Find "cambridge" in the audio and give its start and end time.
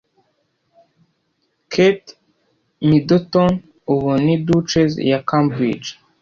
5.29-5.87